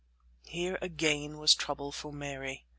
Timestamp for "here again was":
0.47-1.53